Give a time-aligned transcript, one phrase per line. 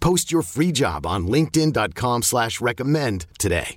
[0.00, 3.76] Post your free job on linkedin.com slash recommend today.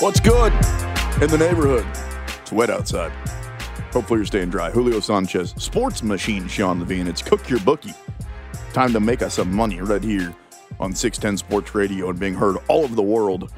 [0.00, 0.52] What's good
[1.22, 1.86] in the neighborhood?
[2.42, 3.10] It's wet outside.
[3.92, 4.70] Hopefully you're staying dry.
[4.70, 7.08] Julio Sanchez, sports machine, Sean Levine.
[7.08, 7.94] It's Cook Your Bookie.
[8.74, 10.36] Time to make us some money right here
[10.78, 13.50] on 610 Sports Radio and being heard all over the world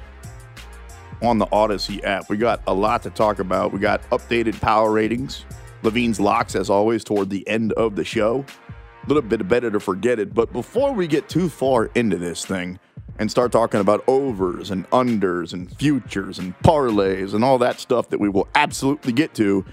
[1.23, 2.29] on the Audacy app.
[2.29, 3.73] We got a lot to talk about.
[3.73, 5.45] We got updated power ratings.
[5.83, 8.45] Levine's locks, as always, toward the end of the show.
[8.69, 10.35] A little bit better to forget it.
[10.35, 12.79] But before we get too far into this thing
[13.19, 18.09] and start talking about overs and unders and futures and parlays and all that stuff
[18.11, 19.65] that we will absolutely get to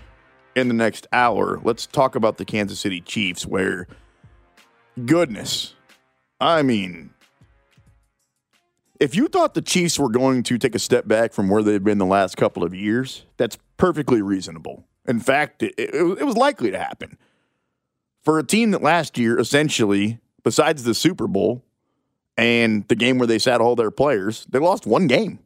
[0.55, 3.88] in the next hour, let's talk about the Kansas City Chiefs, where,
[5.05, 5.73] goodness,
[6.39, 7.11] I mean,
[8.99, 11.83] if you thought the Chiefs were going to take a step back from where they've
[11.83, 14.85] been the last couple of years, that's perfectly reasonable.
[15.07, 17.17] In fact, it, it, it was likely to happen.
[18.23, 21.63] For a team that last year, essentially, besides the Super Bowl
[22.38, 25.39] and the game where they sat all their players, they lost one game.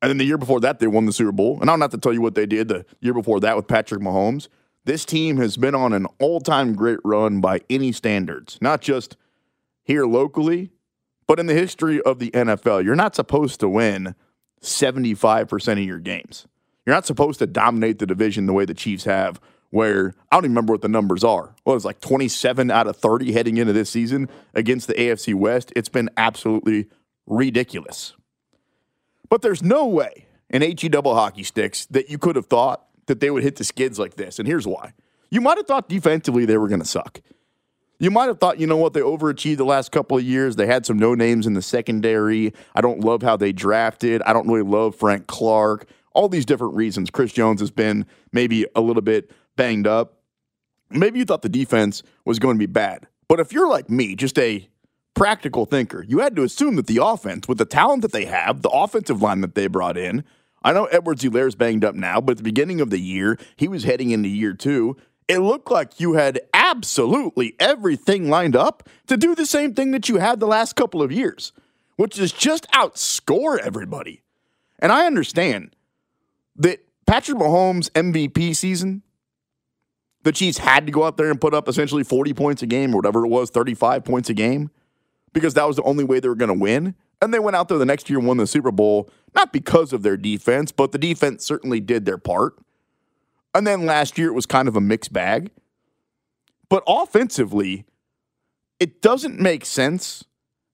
[0.00, 1.58] And then the year before that, they won the Super Bowl.
[1.60, 3.66] And I don't have to tell you what they did the year before that with
[3.66, 4.48] Patrick Mahomes.
[4.84, 9.16] This team has been on an all time great run by any standards, not just
[9.82, 10.70] here locally,
[11.28, 12.82] but in the history of the NFL.
[12.84, 14.16] You're not supposed to win
[14.62, 16.48] 75% of your games.
[16.84, 19.40] You're not supposed to dominate the division the way the Chiefs have,
[19.70, 21.54] where I don't even remember what the numbers are.
[21.64, 25.70] Well, it's like 27 out of 30 heading into this season against the AFC West.
[25.76, 26.86] It's been absolutely
[27.26, 28.14] ridiculous.
[29.28, 33.20] But there's no way in HE double hockey sticks that you could have thought that
[33.20, 34.38] they would hit the skids like this.
[34.38, 34.94] And here's why.
[35.30, 37.20] You might have thought defensively they were going to suck.
[38.00, 40.54] You might have thought, you know what, they overachieved the last couple of years.
[40.54, 42.52] They had some no names in the secondary.
[42.74, 44.22] I don't love how they drafted.
[44.22, 45.88] I don't really love Frank Clark.
[46.12, 47.10] All these different reasons.
[47.10, 50.14] Chris Jones has been maybe a little bit banged up.
[50.90, 53.06] Maybe you thought the defense was going to be bad.
[53.28, 54.68] But if you're like me, just a
[55.14, 58.62] practical thinker, you had to assume that the offense, with the talent that they have,
[58.62, 60.24] the offensive line that they brought in,
[60.62, 63.68] I know Edwards Helaire's banged up now, but at the beginning of the year, he
[63.68, 64.96] was heading into year two.
[65.28, 70.08] It looked like you had absolutely everything lined up to do the same thing that
[70.08, 71.52] you had the last couple of years,
[71.96, 74.22] which is just outscore everybody.
[74.78, 75.74] And I understand
[76.56, 79.02] that Patrick Mahomes' MVP season,
[80.22, 82.92] the Chiefs had to go out there and put up essentially 40 points a game
[82.92, 84.70] or whatever it was, 35 points a game,
[85.32, 86.94] because that was the only way they were going to win.
[87.20, 89.92] And they went out there the next year and won the Super Bowl, not because
[89.92, 92.54] of their defense, but the defense certainly did their part.
[93.54, 95.50] And then last year it was kind of a mixed bag.
[96.68, 97.86] But offensively,
[98.78, 100.24] it doesn't make sense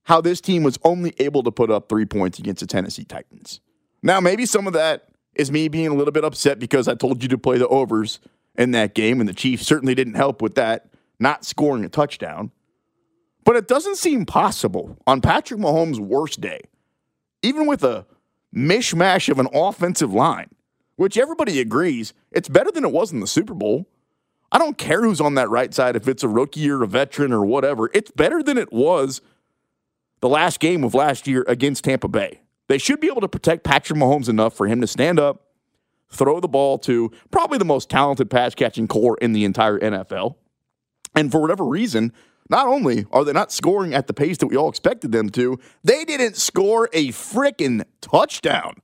[0.05, 3.60] how this team was only able to put up three points against the Tennessee Titans.
[4.03, 7.22] Now, maybe some of that is me being a little bit upset because I told
[7.22, 8.21] you to play the overs
[8.56, 12.53] in that game, and the Chiefs certainly didn't help with that, not scoring a touchdown.
[13.44, 16.60] But it doesn't seem possible on Patrick Mahomes' worst day,
[17.43, 18.06] even with a
[18.54, 20.50] mishmash of an offensive line,
[20.97, 23.86] which everybody agrees it's better than it was in the Super Bowl.
[24.54, 27.33] I don't care who's on that right side, if it's a rookie or a veteran
[27.33, 27.91] or whatever.
[27.92, 29.21] It's better than it was
[30.21, 32.41] the last game of last year against Tampa Bay.
[32.68, 35.48] They should be able to protect Patrick Mahomes enough for him to stand up,
[36.09, 40.36] throw the ball to probably the most talented pass catching corps in the entire NFL.
[41.16, 42.12] And for whatever reason,
[42.48, 45.59] not only are they not scoring at the pace that we all expected them to,
[45.83, 48.77] they didn't score a freaking touchdown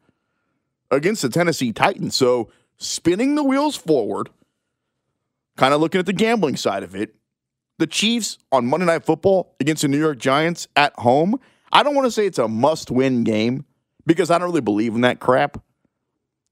[0.90, 2.16] against the Tennessee Titans.
[2.16, 4.30] So spinning the wheels forward,
[5.60, 7.14] kind of looking at the gambling side of it,
[7.78, 11.38] the Chiefs on Monday Night Football against the New York Giants at home.
[11.70, 13.66] I don't want to say it's a must win game
[14.06, 15.62] because I don't really believe in that crap.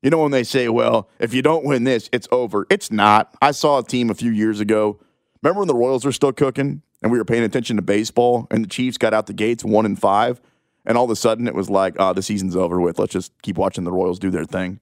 [0.02, 2.66] You know, when they say, well, if you don't win this, it's over.
[2.68, 3.34] It's not.
[3.40, 5.00] I saw a team a few years ago.
[5.42, 8.62] Remember when the Royals were still cooking and we were paying attention to baseball and
[8.62, 10.38] the Chiefs got out the gates one and five?
[10.84, 12.98] And all of a sudden it was like, oh, the season's over with.
[12.98, 14.80] Let's just keep watching the Royals do their thing.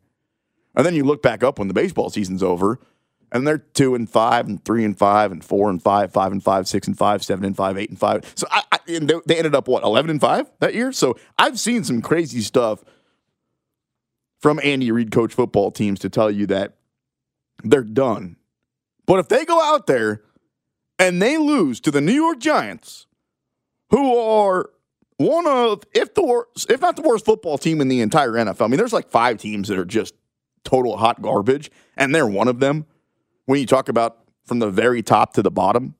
[0.75, 2.81] And then you look back up when the baseball season's over
[3.32, 6.43] and they're two and five and three and five and four and five, five and
[6.43, 8.32] five, six and five, seven and five, eight and five.
[8.34, 10.93] So I, I, they ended up what eleven and five that year.
[10.93, 12.84] So I've seen some crazy stuff
[14.38, 16.76] from Andy Reid coach football teams to tell you that
[17.64, 18.37] they're done.
[19.06, 20.23] But if they go out there
[20.99, 23.06] and they lose to the New York Giants,
[23.90, 24.70] who are
[25.19, 28.62] one of, if the worst, if not the worst football team in the entire NFL.
[28.62, 30.14] I mean, there's like five teams that are just
[30.64, 32.87] total hot garbage, and they're one of them.
[33.46, 35.94] When you talk about from the very top to the bottom,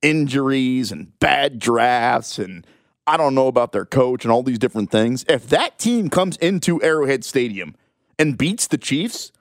[0.00, 2.66] injuries and bad drafts and
[3.06, 5.24] I don't know about their coach and all these different things.
[5.28, 7.74] If that team comes into Arrowhead Stadium
[8.18, 9.32] and beats the Chiefs,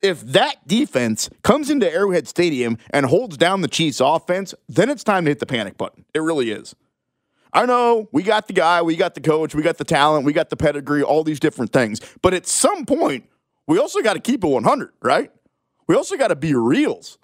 [0.00, 5.04] if that defense comes into Arrowhead Stadium and holds down the Chiefs offense, then it's
[5.04, 6.06] time to hit the panic button.
[6.14, 6.74] It really is.
[7.52, 10.32] I know we got the guy, we got the coach, we got the talent, we
[10.32, 12.00] got the pedigree, all these different things.
[12.22, 13.28] But at some point,
[13.66, 15.30] we also got to keep it 100, right?
[15.92, 17.18] We also got to be reals.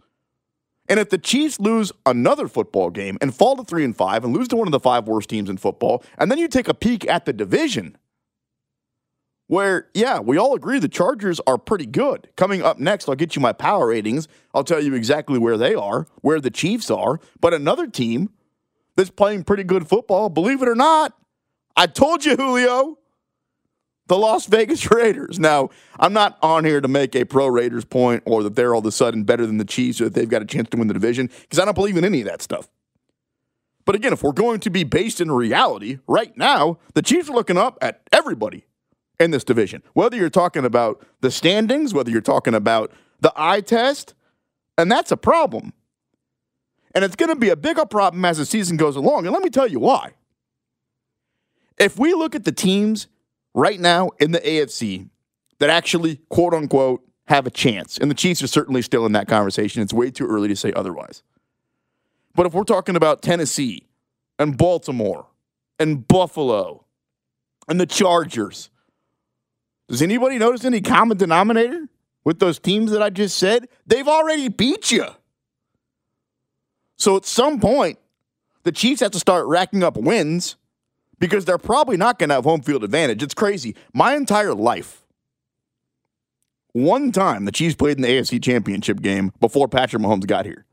[0.91, 4.37] And if the Chiefs lose another football game and fall to three and five and
[4.37, 6.75] lose to one of the five worst teams in football, and then you take a
[6.75, 7.97] peek at the division,
[9.47, 12.29] where, yeah, we all agree the Chargers are pretty good.
[12.37, 14.29] Coming up next, I'll get you my power ratings.
[14.53, 17.21] I'll tell you exactly where they are, where the Chiefs are.
[17.41, 18.29] But another team
[18.97, 21.15] that's playing pretty good football, believe it or not,
[21.75, 22.99] I told you, Julio,
[24.09, 25.39] the Las Vegas Raiders.
[25.39, 28.81] Now, I'm not on here to make a pro Raiders point or that they're all
[28.81, 30.89] of a sudden better than the Chiefs or that they've got a chance to win
[30.89, 32.69] the division because I don't believe in any of that stuff.
[33.85, 37.33] But again, if we're going to be based in reality, right now, the Chiefs are
[37.33, 38.67] looking up at everybody
[39.19, 39.83] in this division.
[39.95, 44.15] Whether you're talking about the standings, whether you're talking about the eye test,
[44.77, 45.73] and that's a problem.
[46.95, 49.27] And it's going to be a bigger problem as the season goes along.
[49.27, 50.13] And let me tell you why.
[51.79, 53.09] If we look at the teams
[53.55, 55.09] right now in the AFC
[55.59, 57.99] that actually, quote unquote, have a chance.
[57.99, 59.83] And the Chiefs are certainly still in that conversation.
[59.83, 61.23] It's way too early to say otherwise.
[62.35, 63.87] But if we're talking about Tennessee
[64.39, 65.27] and Baltimore
[65.79, 66.87] and Buffalo
[67.69, 68.71] and the Chargers,
[69.89, 71.89] does anybody notice any common denominator
[72.25, 73.69] with those teams that I just said?
[73.87, 75.07] They've already beat you.
[76.97, 77.99] So at some point,
[78.63, 80.57] the Chiefs have to start racking up wins
[81.19, 83.23] because they're probably not going to have home field advantage.
[83.23, 83.75] It's crazy.
[83.93, 85.05] My entire life,
[86.73, 90.65] one time the Chiefs played in the AFC Championship game before Patrick Mahomes got here.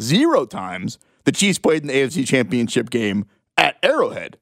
[0.00, 4.38] Zero times the Chiefs played in the AFC Championship game at Arrowhead.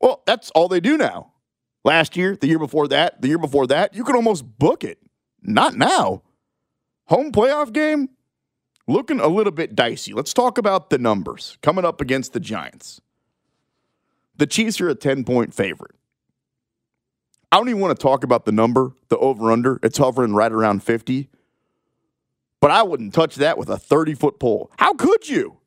[0.00, 1.32] Well, that's all they do now.
[1.84, 4.98] Last year, the year before that, the year before that, you could almost book it.
[5.42, 6.22] Not now.
[7.06, 8.08] Home playoff game,
[8.88, 10.12] looking a little bit dicey.
[10.12, 13.00] Let's talk about the numbers coming up against the Giants.
[14.38, 15.94] The Chiefs are a 10 point favorite.
[17.50, 19.78] I don't even want to talk about the number, the over under.
[19.82, 21.28] It's hovering right around 50.
[22.60, 24.70] But I wouldn't touch that with a 30 foot pole.
[24.78, 25.58] How could you?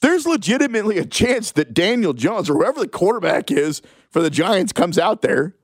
[0.00, 3.80] There's legitimately a chance that Daniel Jones or whoever the quarterback is
[4.10, 5.54] for the Giants comes out there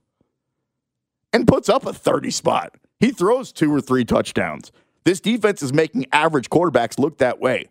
[1.32, 2.74] and puts up a 30 spot.
[2.98, 4.72] He throws two or three touchdowns.
[5.04, 7.68] This defense is making average quarterbacks look that way.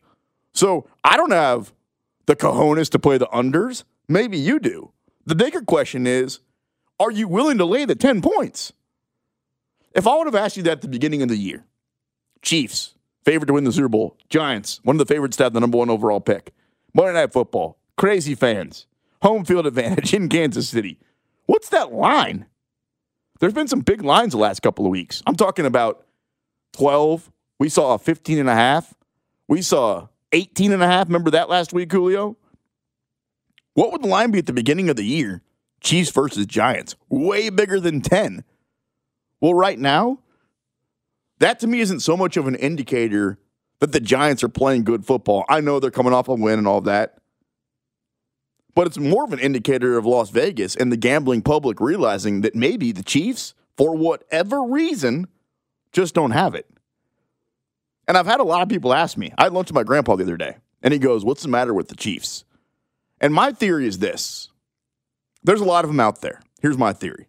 [0.53, 1.73] So I don't have
[2.29, 3.83] the cojones to play the unders?
[4.07, 4.91] Maybe you do.
[5.25, 6.39] The bigger question is
[6.99, 8.71] are you willing to lay the 10 points?
[9.95, 11.65] If I would have asked you that at the beginning of the year,
[12.43, 12.93] Chiefs,
[13.25, 15.79] favorite to win the Super Bowl, Giants, one of the favorites to have the number
[15.79, 16.53] one overall pick,
[16.93, 18.85] Monday Night Football, crazy fans,
[19.23, 20.99] home field advantage in Kansas City.
[21.47, 22.45] What's that line?
[23.39, 25.23] There's been some big lines the last couple of weeks.
[25.25, 26.05] I'm talking about
[26.73, 27.31] 12.
[27.57, 28.93] We saw a 15 and a half.
[29.47, 31.07] We saw 18 and a half.
[31.07, 32.37] Remember that last week, Julio?
[33.73, 35.41] What would the line be at the beginning of the year?
[35.81, 36.95] Chiefs versus Giants.
[37.09, 38.43] Way bigger than 10.
[39.41, 40.19] Well, right now,
[41.39, 43.39] that to me isn't so much of an indicator
[43.79, 45.45] that the Giants are playing good football.
[45.47, 47.15] I know they're coming off a win and all that.
[48.75, 52.55] But it's more of an indicator of Las Vegas and the gambling public realizing that
[52.55, 55.27] maybe the Chiefs, for whatever reason,
[55.91, 56.67] just don't have it.
[58.09, 59.31] And I've had a lot of people ask me.
[59.37, 61.73] I had lunch with my grandpa the other day, and he goes, What's the matter
[61.73, 62.43] with the Chiefs?
[63.21, 64.49] And my theory is this
[65.43, 66.41] there's a lot of them out there.
[66.61, 67.27] Here's my theory.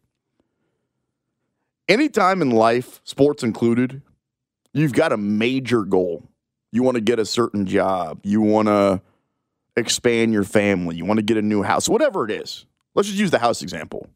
[1.89, 4.03] Anytime in life, sports included,
[4.73, 6.25] you've got a major goal.
[6.73, 9.03] You want to get a certain job, you want to
[9.77, 12.65] expand your family, you want to get a new house, whatever it is.
[12.95, 14.09] Let's just use the house example.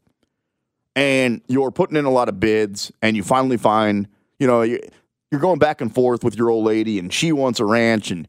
[0.95, 4.07] and you're putting in a lot of bids, and you finally find,
[4.39, 4.65] you know,
[5.35, 8.25] you're going back and forth with your old lady, and she wants a ranch, and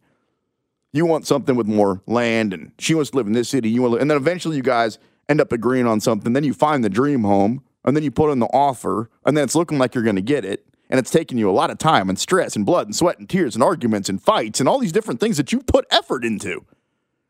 [0.92, 3.82] you want something with more land, and she wants to live in this city, you
[3.82, 4.98] want, and then eventually you guys
[5.28, 6.32] end up agreeing on something.
[6.32, 9.44] Then you find the dream home, and then you put in the offer, and then
[9.44, 11.78] it's looking like you're going to get it, and it's taking you a lot of
[11.78, 14.80] time and stress and blood and sweat and tears and arguments and fights and all
[14.80, 16.64] these different things that you've put effort into,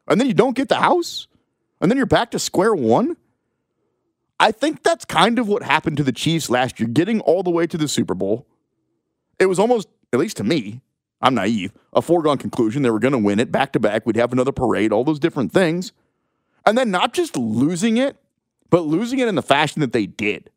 [0.08, 1.28] and then you don't get the house,
[1.82, 3.18] and then you're back to square one.
[4.40, 7.50] I think that's kind of what happened to the Chiefs last year, getting all the
[7.50, 8.46] way to the Super Bowl.
[9.38, 10.80] It was almost, at least to me,
[11.20, 12.82] I'm naive, a foregone conclusion.
[12.82, 14.06] They were going to win it back to back.
[14.06, 15.92] We'd have another parade, all those different things.
[16.64, 18.16] And then not just losing it,
[18.70, 20.50] but losing it in the fashion that they did.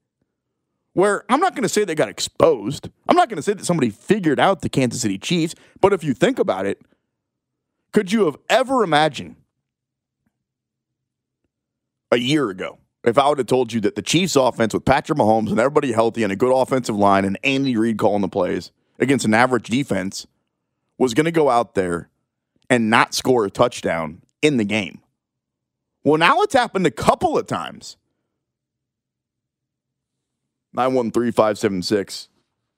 [0.93, 2.89] Where I'm not going to say they got exposed.
[3.07, 5.55] I'm not going to say that somebody figured out the Kansas City Chiefs.
[5.79, 6.81] But if you think about it,
[7.91, 9.35] could you have ever imagined
[12.11, 15.17] a year ago if I would have told you that the Chiefs offense with Patrick
[15.17, 18.71] Mahomes and everybody healthy and a good offensive line and Andy Reid calling the plays
[18.99, 20.27] against an average defense
[20.97, 22.09] was going to go out there
[22.69, 25.01] and not score a touchdown in the game.
[26.03, 27.97] Well, now it's happened a couple of times.
[30.73, 32.29] 913 576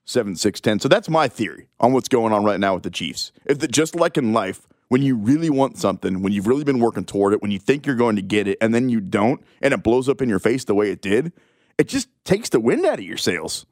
[0.06, 0.80] 7610.
[0.80, 3.32] So that's my theory on what's going on right now with the Chiefs.
[3.46, 7.06] If just like in life, when you really want something, when you've really been working
[7.06, 9.74] toward it, when you think you're going to get it, and then you don't, and
[9.74, 11.32] it blows up in your face the way it did,
[11.78, 13.66] it just takes the wind out of your sails.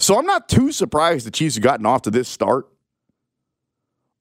[0.00, 2.66] So I'm not too surprised the Chiefs have gotten off to this start.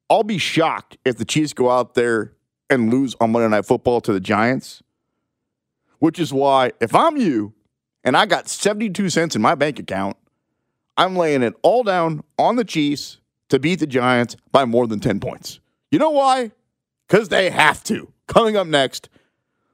[0.08, 2.34] I'll be shocked if the Chiefs go out there
[2.70, 4.84] and lose on Monday Night Football to the Giants,
[5.98, 7.56] which is why if I'm you
[8.04, 10.16] and I got 72 cents in my bank account,
[10.96, 13.18] I'm laying it all down on the Chiefs
[13.50, 15.60] to beat the Giants by more than 10 points.
[15.92, 16.52] You know why?
[17.08, 18.12] Because they have to.
[18.28, 19.10] Coming up next,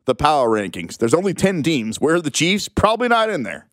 [0.06, 0.98] the power rankings.
[0.98, 2.02] There's only 10 teams.
[2.02, 2.68] Where are the Chiefs?
[2.68, 3.68] Probably not in there.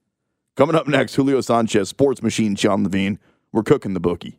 [0.54, 3.18] Coming up next, Julio Sanchez, Sports Machine, Sean Levine.
[3.52, 4.38] We're cooking the bookie.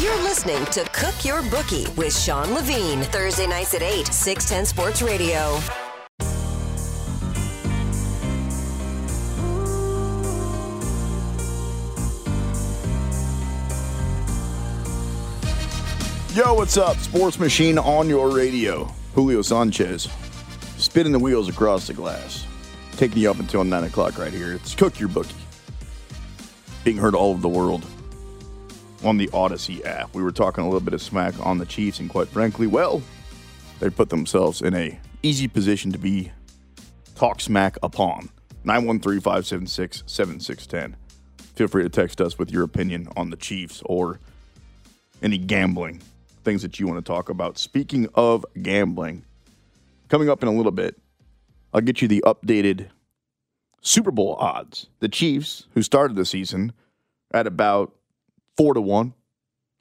[0.00, 3.02] You're listening to Cook Your Bookie with Sean Levine.
[3.04, 5.58] Thursday nights at 8, 610 Sports Radio.
[16.36, 16.98] Yo, what's up?
[16.98, 18.84] Sports Machine on your radio.
[19.14, 20.06] Julio Sanchez
[20.76, 22.46] spinning the wheels across the glass.
[22.92, 24.52] Taking you up until 9 o'clock right here.
[24.52, 25.34] It's Cook Your Bookie.
[26.84, 27.86] Being heard all over the world
[29.02, 30.14] on the Audacy app.
[30.14, 33.00] We were talking a little bit of smack on the Chiefs, and quite frankly, well,
[33.80, 36.32] they put themselves in a easy position to be
[37.14, 38.28] talk smack upon.
[38.64, 40.96] 913 576 7610.
[41.54, 44.20] Feel free to text us with your opinion on the Chiefs or
[45.22, 46.02] any gambling
[46.46, 47.58] things that you want to talk about.
[47.58, 49.24] Speaking of gambling,
[50.08, 50.96] coming up in a little bit,
[51.74, 52.86] I'll get you the updated
[53.82, 54.86] Super Bowl odds.
[55.00, 56.72] The Chiefs, who started the season
[57.34, 57.94] at about
[58.56, 59.12] four to one,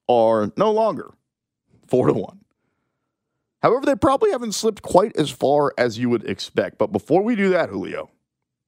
[0.10, 1.13] are no longer
[1.88, 2.39] four to one.
[3.62, 6.77] However, they probably haven't slipped quite as far as you would expect.
[6.77, 8.10] But before we do that, Julio,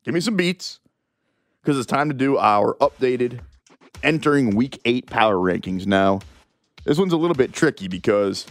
[0.06, 0.80] give me some beats
[1.62, 3.40] because it's time to do our updated
[4.04, 5.86] entering week eight power rankings.
[5.86, 6.20] Now,
[6.88, 8.46] this one's a little bit tricky because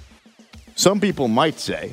[0.74, 1.90] some people might say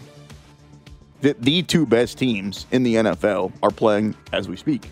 [1.21, 4.89] that the two best teams in the NFL are playing as we speak.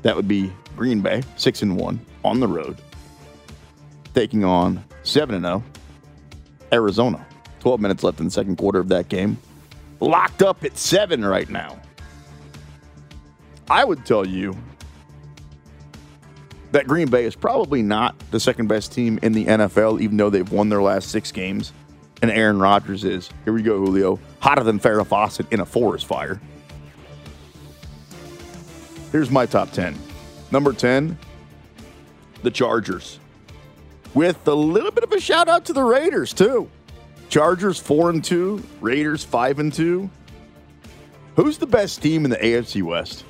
[0.00, 2.78] That would be Green Bay, 6 and 1 on the road,
[4.14, 5.62] taking on 7 and 0
[6.72, 7.26] Arizona.
[7.60, 9.36] 12 minutes left in the second quarter of that game.
[10.00, 11.78] Locked up at 7 right now.
[13.68, 14.56] I would tell you
[16.76, 20.28] that Green Bay is probably not the second best team in the NFL, even though
[20.28, 21.72] they've won their last six games.
[22.20, 26.04] And Aaron Rodgers is, here we go, Julio, hotter than Farrah Fawcett in a forest
[26.04, 26.38] fire.
[29.10, 29.96] Here's my top 10.
[30.50, 31.16] Number 10,
[32.42, 33.20] the Chargers.
[34.12, 36.68] With a little bit of a shout out to the Raiders, too.
[37.30, 40.10] Chargers 4 and 2, Raiders 5 and 2.
[41.36, 43.24] Who's the best team in the AFC West?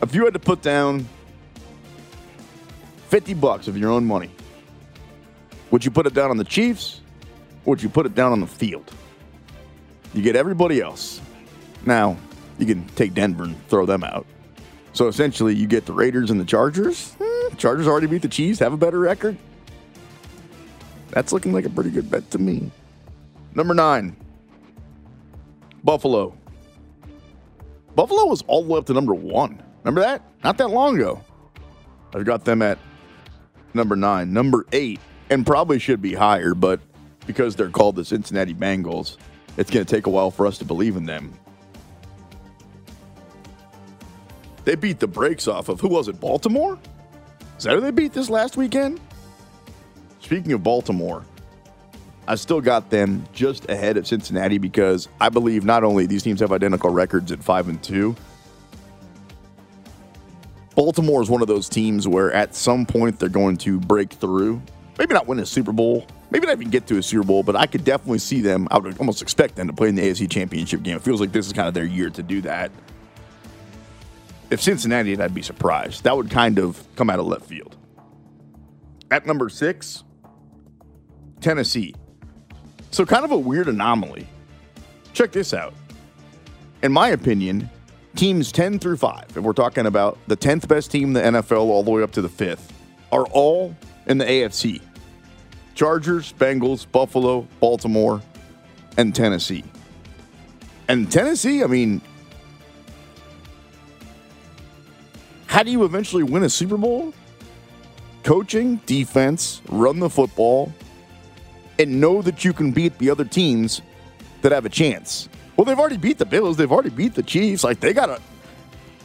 [0.00, 1.08] If you had to put down
[3.08, 4.30] 50 bucks of your own money.
[5.70, 7.00] Would you put it down on the Chiefs
[7.64, 8.92] or would you put it down on the field?
[10.14, 11.20] You get everybody else.
[11.84, 12.16] Now,
[12.58, 14.26] you can take Denver and throw them out.
[14.92, 17.14] So essentially, you get the Raiders and the Chargers.
[17.20, 19.36] Hmm, Chargers already beat the Chiefs, have a better record.
[21.10, 22.70] That's looking like a pretty good bet to me.
[23.54, 24.16] Number nine,
[25.82, 26.34] Buffalo.
[27.94, 29.62] Buffalo was all the way up to number one.
[29.82, 30.22] Remember that?
[30.44, 31.22] Not that long ago.
[32.14, 32.78] I've got them at
[33.74, 34.32] number nine.
[34.32, 36.80] Number eight, and probably should be higher, but
[37.26, 39.16] because they're called the Cincinnati Bengals,
[39.56, 41.32] it's going to take a while for us to believe in them.
[44.64, 46.20] They beat the brakes off of who was it?
[46.20, 46.78] Baltimore?
[47.56, 49.00] Is that who they beat this last weekend?
[50.20, 51.24] Speaking of Baltimore,
[52.26, 56.40] I still got them just ahead of Cincinnati because I believe not only these teams
[56.40, 58.14] have identical records at five and two.
[60.78, 64.62] Baltimore is one of those teams where at some point they're going to break through.
[64.96, 67.56] Maybe not win a Super Bowl, maybe not even get to a Super Bowl, but
[67.56, 68.68] I could definitely see them.
[68.70, 70.94] I would almost expect them to play in the AFC Championship game.
[70.94, 72.70] It feels like this is kind of their year to do that.
[74.50, 76.04] If Cincinnati I'd be surprised.
[76.04, 77.76] That would kind of come out of left field.
[79.10, 80.04] At number six,
[81.40, 81.92] Tennessee.
[82.92, 84.28] So, kind of a weird anomaly.
[85.12, 85.74] Check this out.
[86.84, 87.68] In my opinion,
[88.16, 91.58] teams 10 through 5, if we're talking about the 10th best team in the NFL
[91.58, 92.70] all the way up to the 5th,
[93.12, 93.74] are all
[94.06, 94.80] in the AFC
[95.74, 98.20] Chargers, Bengals, Buffalo, Baltimore,
[98.96, 99.62] and Tennessee.
[100.88, 102.00] And Tennessee, I mean,
[105.46, 107.14] how do you eventually win a Super Bowl?
[108.24, 110.72] Coaching, defense, run the football,
[111.78, 113.80] and know that you can beat the other teams
[114.42, 115.28] that have a chance.
[115.58, 116.56] Well, they've already beat the Bills.
[116.56, 117.64] They've already beat the Chiefs.
[117.64, 118.22] Like, they got to.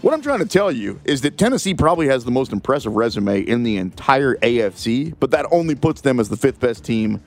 [0.03, 3.41] What I'm trying to tell you is that Tennessee probably has the most impressive resume
[3.41, 7.23] in the entire AFC, but that only puts them as the fifth best team,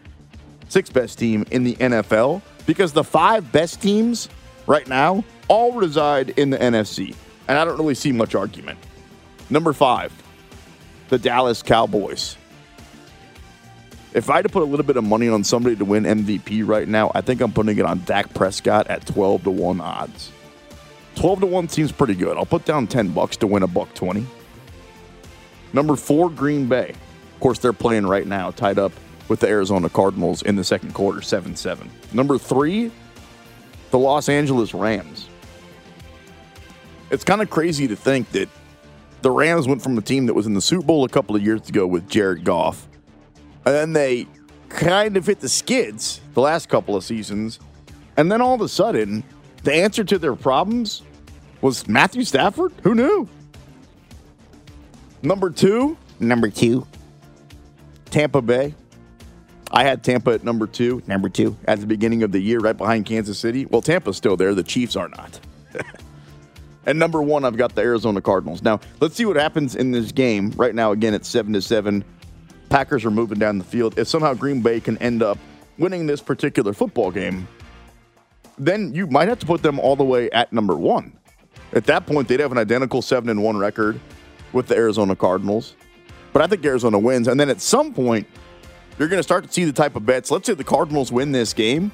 [0.68, 4.28] sixth best team in the NFL because the five best teams
[4.68, 7.16] right now all reside in the NFC.
[7.49, 8.78] And I don't really see much argument.
[9.50, 10.12] Number five,
[11.09, 12.37] the Dallas Cowboys.
[14.16, 16.66] If I had to put a little bit of money on somebody to win MVP
[16.66, 20.32] right now, I think I'm putting it on Dak Prescott at 12 to 1 odds.
[21.16, 22.38] 12 to 1 seems pretty good.
[22.38, 24.25] I'll put down 10 bucks to win a buck 20.
[25.75, 26.94] Number 4 Green Bay.
[27.35, 28.92] Of course, they're playing right now tied up
[29.28, 31.87] with the Arizona Cardinals in the second quarter 7-7.
[32.14, 32.90] Number 3
[33.90, 35.28] the Los Angeles Rams.
[37.11, 38.49] It's kind of crazy to think that
[39.20, 41.42] the Rams went from a team that was in the Super Bowl a couple of
[41.42, 42.88] years ago with Jared Goff
[43.66, 44.26] and then they
[44.68, 47.58] kind of hit the skids the last couple of seasons.
[48.17, 49.25] And then all of a sudden,
[49.64, 51.02] the answer to their problems
[51.60, 52.73] was Matthew Stafford?
[52.84, 53.28] Who knew?
[55.23, 56.86] Number two, number two,
[58.06, 58.75] Tampa Bay.
[59.73, 62.76] I had Tampa at number two, number two, at the beginning of the year, right
[62.76, 63.67] behind Kansas City.
[63.67, 64.54] Well, Tampa's still there.
[64.54, 65.40] The Chiefs are not.
[66.86, 68.62] and number one, I've got the Arizona Cardinals.
[68.62, 70.52] Now, let's see what happens in this game.
[70.56, 72.04] Right now, again, it's seven to seven.
[72.76, 73.99] Packers are moving down the field.
[73.99, 75.39] If somehow Green Bay can end up
[75.78, 77.49] winning this particular football game,
[78.58, 81.17] then you might have to put them all the way at number one.
[81.73, 83.99] At that point, they'd have an identical seven and one record
[84.52, 85.75] with the Arizona Cardinals.
[86.34, 87.28] But I think Arizona wins.
[87.28, 88.26] And then at some point,
[88.99, 90.30] you're going to start to see the type of bets.
[90.30, 91.91] Let's say the Cardinals win this game.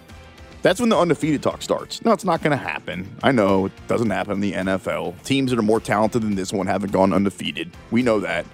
[0.62, 2.04] That's when the undefeated talk starts.
[2.04, 3.08] No, it's not going to happen.
[3.22, 5.22] I know it doesn't happen in the NFL.
[5.22, 7.70] Teams that are more talented than this one haven't gone undefeated.
[7.92, 8.46] We know that.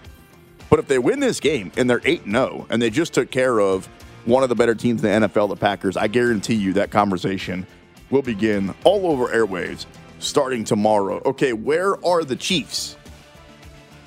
[0.70, 3.58] But if they win this game and they're 8 0 and they just took care
[3.58, 3.86] of
[4.24, 7.66] one of the better teams in the NFL, the Packers, I guarantee you that conversation
[8.10, 9.86] will begin all over airwaves
[10.18, 11.22] starting tomorrow.
[11.24, 12.96] Okay, where are the Chiefs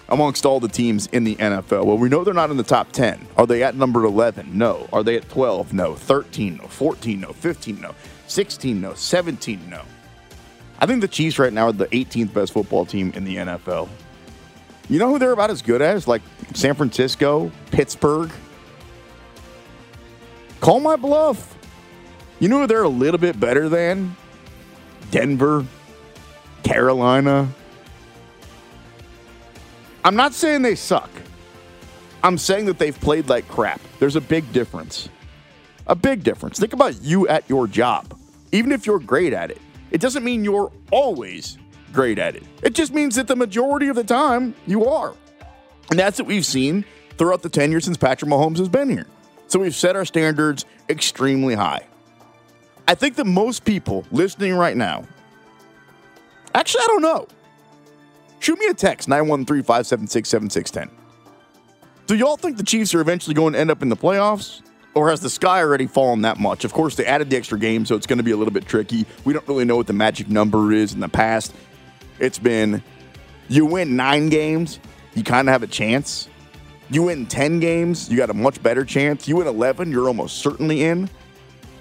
[0.09, 1.85] amongst all the teams in the NFL?
[1.85, 3.27] Well, we know they're not in the top 10.
[3.37, 4.57] Are they at number 11?
[4.57, 4.87] No.
[4.93, 5.73] Are they at 12?
[5.73, 5.95] No.
[5.95, 6.57] 13?
[6.57, 6.67] No.
[6.67, 7.19] 14?
[7.19, 7.33] No.
[7.33, 7.81] 15?
[7.81, 7.95] No.
[8.27, 8.81] 16?
[8.81, 8.93] No.
[8.93, 9.69] 17?
[9.69, 9.81] No.
[10.79, 13.87] I think the Chiefs right now are the 18th best football team in the NFL.
[14.91, 16.05] You know who they're about as good as?
[16.05, 16.21] Like
[16.53, 18.29] San Francisco, Pittsburgh.
[20.59, 21.57] Call my bluff.
[22.41, 24.17] You know who they're a little bit better than?
[25.09, 25.65] Denver,
[26.63, 27.47] Carolina.
[30.03, 31.09] I'm not saying they suck.
[32.21, 33.79] I'm saying that they've played like crap.
[33.99, 35.07] There's a big difference.
[35.87, 36.59] A big difference.
[36.59, 38.19] Think about you at your job.
[38.51, 41.57] Even if you're great at it, it doesn't mean you're always
[41.91, 42.43] great at it.
[42.63, 45.13] It just means that the majority of the time you are.
[45.89, 46.85] And that's what we've seen
[47.17, 49.07] throughout the tenure since Patrick Mahomes has been here.
[49.47, 51.85] So we've set our standards extremely high.
[52.87, 55.05] I think that most people listening right now,
[56.55, 57.27] actually, I don't know.
[58.39, 60.97] Shoot me a text 913 576 7610.
[62.07, 64.61] Do y'all think the Chiefs are eventually going to end up in the playoffs?
[64.93, 66.65] Or has the sky already fallen that much?
[66.65, 68.65] Of course, they added the extra game, so it's going to be a little bit
[68.65, 69.05] tricky.
[69.23, 71.53] We don't really know what the magic number is in the past.
[72.21, 72.81] It's been
[73.49, 74.79] you win nine games,
[75.15, 76.29] you kind of have a chance.
[76.89, 79.27] You win 10 games, you got a much better chance.
[79.27, 81.09] You win 11, you're almost certainly in.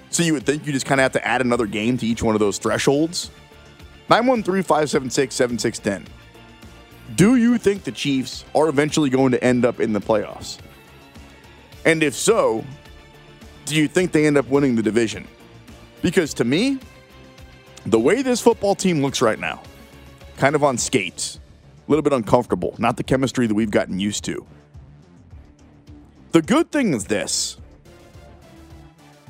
[0.09, 2.23] So you would think you just kind of have to add another game to each
[2.23, 3.29] one of those thresholds.
[4.09, 7.15] 913 576 7610.
[7.15, 10.57] Do you think the Chiefs are eventually going to end up in the playoffs?
[11.85, 12.63] And if so,
[13.65, 15.27] do you think they end up winning the division?
[16.01, 16.79] Because to me,
[17.85, 19.61] the way this football team looks right now,
[20.41, 21.39] kind of on skates.
[21.87, 24.43] A little bit uncomfortable, not the chemistry that we've gotten used to.
[26.31, 27.57] The good thing is this.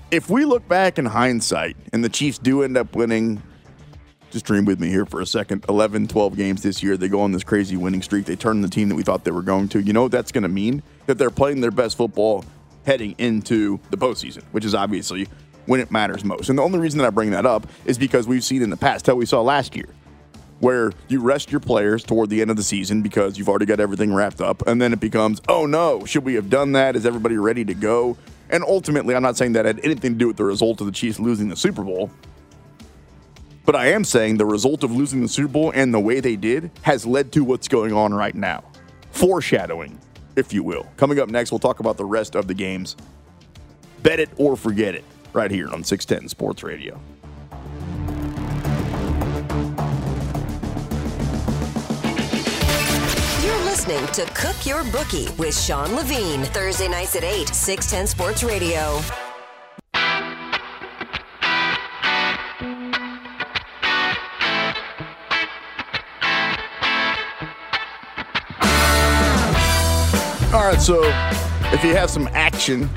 [0.10, 3.44] If we look back in hindsight and the Chiefs do end up winning,
[4.30, 7.20] just dream with me here for a second 11, 12 games this year, they go
[7.20, 9.68] on this crazy winning streak, they turn the team that we thought they were going
[9.68, 9.82] to.
[9.82, 10.82] You know what that's going to mean?
[11.08, 12.46] That they're playing their best football
[12.86, 15.28] heading into the postseason, which is obviously
[15.66, 16.48] when it matters most.
[16.48, 18.78] And the only reason that I bring that up is because we've seen in the
[18.78, 19.90] past how we saw last year,
[20.62, 23.80] where you rest your players toward the end of the season because you've already got
[23.80, 26.96] everything wrapped up, and then it becomes, oh no, should we have done that?
[26.96, 28.16] Is everybody ready to go?
[28.50, 30.94] And ultimately, I'm not saying that had anything to do with the result of the
[30.94, 32.12] Chiefs losing the Super Bowl.
[33.66, 36.36] But I am saying the result of losing the Super Bowl and the way they
[36.36, 38.64] did has led to what's going on right now.
[39.12, 40.00] Foreshadowing,
[40.36, 40.88] if you will.
[40.98, 42.96] Coming up next, we'll talk about the rest of the games.
[44.04, 47.00] Bet it or forget it right here on 610 Sports Radio.
[53.88, 56.44] Listening to Cook Your Bookie with Sean Levine.
[56.44, 58.80] Thursday nights at 8, 610 Sports Radio.
[70.54, 71.02] All right, so
[71.74, 72.88] if you have some action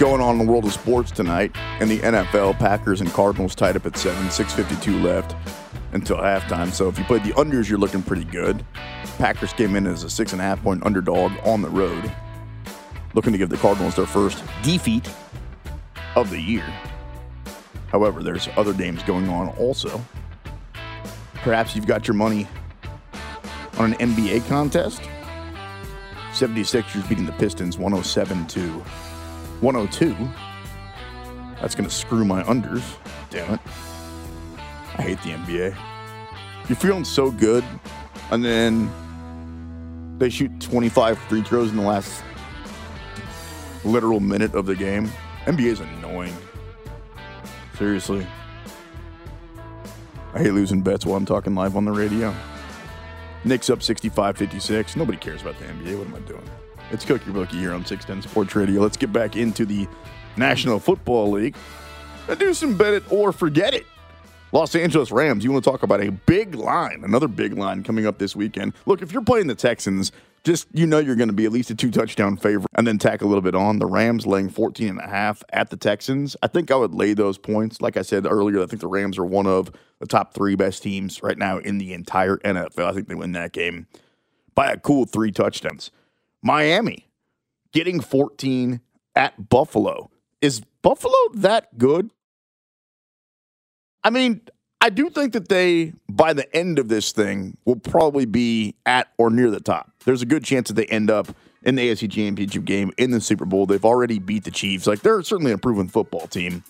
[0.00, 3.76] going on in the world of sports tonight in the NFL, Packers and Cardinals tied
[3.76, 5.36] up at seven, 652 left
[5.94, 6.70] until halftime.
[6.72, 8.64] So if you played the unders, you're looking pretty good.
[9.16, 12.12] Packers came in as a six and a half point underdog on the road,
[13.14, 15.08] looking to give the Cardinals their first defeat
[16.16, 16.66] of the year.
[17.88, 20.04] However, there's other games going on also.
[21.34, 22.48] Perhaps you've got your money
[23.78, 25.02] on an NBA contest.
[26.32, 28.60] 76ers beating the Pistons 107 to
[29.60, 30.16] 102.
[31.60, 32.82] That's going to screw my unders.
[33.30, 33.60] Damn it.
[34.96, 35.76] I hate the NBA.
[36.68, 37.64] You're feeling so good,
[38.30, 38.90] and then
[40.18, 42.22] they shoot 25 free throws in the last
[43.84, 45.10] literal minute of the game.
[45.44, 46.34] NBA is annoying.
[47.76, 48.26] Seriously.
[50.32, 52.34] I hate losing bets while I'm talking live on the radio.
[53.44, 54.96] Knicks up 65 56.
[54.96, 55.98] Nobody cares about the NBA.
[55.98, 56.48] What am I doing?
[56.90, 58.80] It's Cookie Bookie here on 610 Sports Radio.
[58.80, 59.86] Let's get back into the
[60.36, 61.56] National Football League
[62.28, 63.86] and do some bet it or forget it.
[64.54, 68.06] Los Angeles Rams, you want to talk about a big line, another big line coming
[68.06, 68.72] up this weekend.
[68.86, 70.12] Look, if you're playing the Texans,
[70.44, 72.96] just you know you're going to be at least a two touchdown favorite and then
[72.96, 73.80] tack a little bit on.
[73.80, 76.36] The Rams laying 14 and a half at the Texans.
[76.40, 77.80] I think I would lay those points.
[77.80, 80.84] Like I said earlier, I think the Rams are one of the top three best
[80.84, 82.84] teams right now in the entire NFL.
[82.84, 83.88] I think they win that game
[84.54, 85.90] by a cool three touchdowns.
[86.42, 87.08] Miami
[87.72, 88.80] getting 14
[89.16, 90.12] at Buffalo.
[90.40, 92.10] Is Buffalo that good?
[94.04, 94.42] I mean,
[94.80, 99.08] I do think that they, by the end of this thing, will probably be at
[99.16, 99.90] or near the top.
[100.04, 101.28] There's a good chance that they end up
[101.62, 103.64] in the AFC Championship game in the Super Bowl.
[103.64, 104.86] They've already beat the Chiefs.
[104.86, 106.62] Like, they're certainly a proven football team.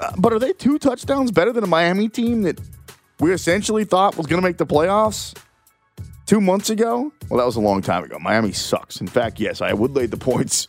[0.00, 2.60] Uh, but are they two touchdowns better than a Miami team that
[3.20, 5.38] we essentially thought was going to make the playoffs
[6.26, 7.12] two months ago?
[7.28, 8.18] Well, that was a long time ago.
[8.18, 9.00] Miami sucks.
[9.00, 10.66] In fact, yes, I would lay the points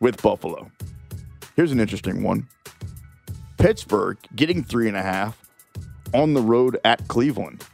[0.00, 0.70] with Buffalo.
[1.54, 2.48] Here's an interesting one.
[3.62, 5.48] Pittsburgh getting three and a half
[6.12, 7.64] on the road at Cleveland.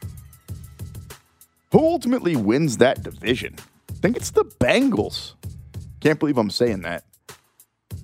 [1.72, 3.56] Who ultimately wins that division?
[3.88, 5.32] I think it's the Bengals.
[6.00, 7.04] Can't believe I'm saying that.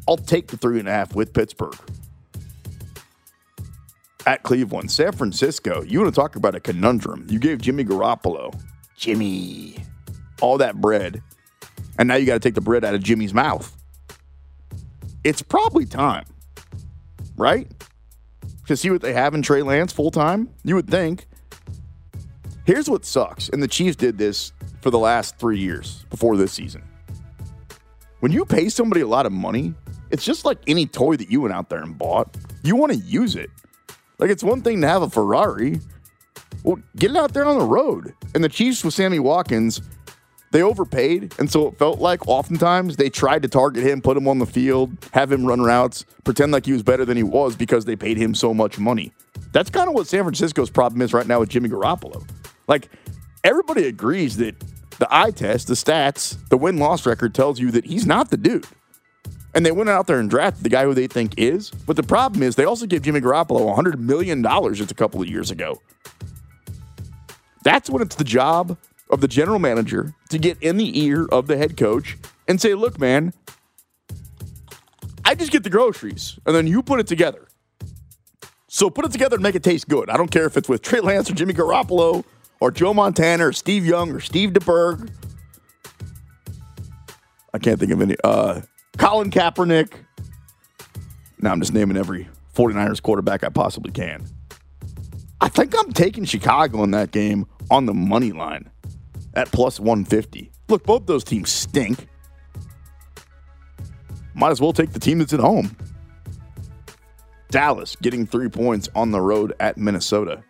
[0.09, 1.77] I'll take the three and a half with Pittsburgh.
[4.25, 7.27] At Cleveland, San Francisco, you want to talk about a conundrum.
[7.29, 8.59] You gave Jimmy Garoppolo,
[8.97, 9.77] Jimmy,
[10.41, 11.23] all that bread,
[11.99, 13.77] and now you got to take the bread out of Jimmy's mouth.
[15.23, 16.25] It's probably time
[17.37, 17.71] right?
[18.67, 20.49] To see what they have in Trey Lance full time?
[20.65, 21.27] You would think.
[22.65, 26.53] Here's what sucks, and the Chiefs did this for the last three years before this
[26.53, 26.83] season.
[28.21, 29.75] When you pay somebody a lot of money,
[30.11, 32.37] it's just like any toy that you went out there and bought.
[32.63, 33.51] You want to use it.
[34.19, 35.81] Like it's one thing to have a Ferrari.
[36.63, 38.15] Well, get it out there on the road.
[38.35, 39.83] And the Chiefs with Sammy Watkins
[40.55, 44.29] they overpaid, and so it felt like oftentimes they tried to target him, put him
[44.29, 47.57] on the field, have him run routes, pretend like he was better than he was
[47.57, 49.13] because they paid him so much money.
[49.51, 52.25] That's kind of what San Francisco's problem is right now with Jimmy Garoppolo.
[52.69, 52.89] Like
[53.43, 54.55] everybody agrees that
[55.01, 58.37] the eye test, the stats, the win loss record tells you that he's not the
[58.37, 58.65] dude.
[59.57, 61.71] And they went out there and drafted the guy who they think is.
[61.71, 64.41] But the problem is they also gave Jimmy Garoppolo $100 million
[64.73, 65.83] just a couple of years ago.
[67.65, 68.79] That's when it's the job
[69.11, 72.17] of the general manager to get in the ear of the head coach
[72.49, 73.33] and say, look, man,
[75.25, 77.49] I just get the groceries and then you put it together.
[78.69, 80.11] So put it together and make it taste good.
[80.11, 82.25] I don't care if it's with Trey Lance or Jimmy Garoppolo
[82.61, 85.11] or Joe Montana or Steve Young or Steve DeBerg.
[87.53, 88.17] I can't think of any.
[88.25, 88.63] Uh,
[88.99, 89.93] Colin Kaepernick.
[91.41, 94.25] Now I'm just naming every 49ers quarterback I possibly can.
[95.41, 98.71] I think I'm taking Chicago in that game on the money line
[99.35, 100.51] at plus 150.
[100.69, 102.09] Look, both those teams stink.
[104.35, 105.77] Might as well take the team that's at home.
[107.51, 110.43] Dallas getting three points on the road at Minnesota.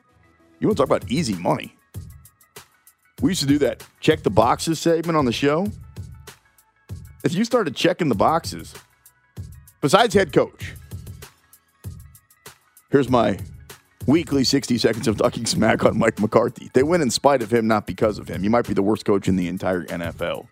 [0.58, 1.76] You want to talk about easy money?
[3.20, 5.66] We used to do that check the boxes segment on the show.
[7.24, 8.74] If you started checking the boxes,
[9.80, 10.74] besides head coach,
[12.90, 13.38] here's my
[14.06, 16.70] weekly 60 seconds of talking smack on Mike McCarthy.
[16.72, 18.42] They win in spite of him, not because of him.
[18.42, 20.46] He might be the worst coach in the entire NFL.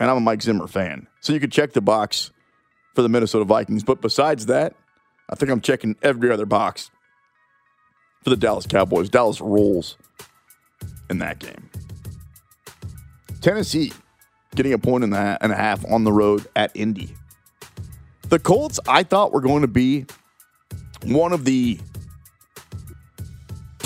[0.00, 1.08] And I'm a Mike Zimmer fan.
[1.20, 2.30] So you could check the box
[2.94, 3.82] for the Minnesota Vikings.
[3.82, 4.74] But besides that,
[5.28, 6.90] I think I'm checking every other box
[8.22, 9.08] for the Dallas Cowboys.
[9.08, 9.96] Dallas rolls
[11.10, 11.68] in that game.
[13.40, 13.92] Tennessee
[14.54, 17.14] getting a point and a half on the road at Indy.
[18.28, 20.06] The Colts, I thought were going to be
[21.04, 21.78] one of the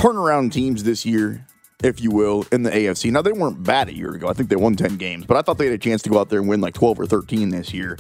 [0.03, 1.47] turnaround teams this year,
[1.85, 3.13] if you will, in the AFC.
[3.13, 4.29] Now, they weren't bad a year ago.
[4.29, 6.19] I think they won 10 games, but I thought they had a chance to go
[6.19, 7.97] out there and win like 12 or 13 this year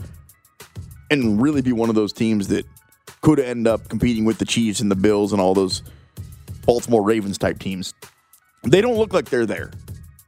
[1.12, 2.66] and really be one of those teams that
[3.20, 5.82] could end up competing with the Chiefs and the Bills and all those
[6.66, 7.94] Baltimore Ravens type teams.
[8.64, 9.70] They don't look like they're there,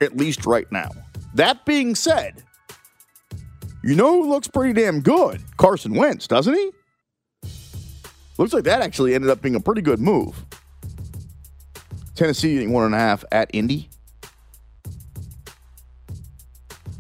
[0.01, 0.91] at least right now.
[1.35, 2.45] That being said,
[3.83, 5.43] you know who looks pretty damn good?
[5.57, 6.71] Carson Wentz, doesn't he?
[8.39, 10.45] Looks like that actually ended up being a pretty good move.
[12.14, 13.88] Tennessee getting one and a half at Indy.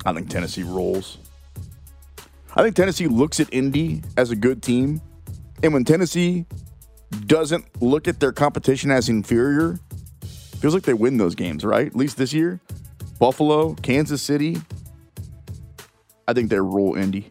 [0.04, 1.18] I think Tennessee rolls.
[2.56, 5.00] I think Tennessee looks at Indy as a good team.
[5.62, 6.46] And when Tennessee
[7.26, 9.78] doesn't look at their competition as inferior,
[10.60, 11.86] feels like they win those games, right?
[11.86, 12.60] At least this year.
[13.18, 14.60] Buffalo, Kansas City.
[16.26, 17.30] I think they roll Indy.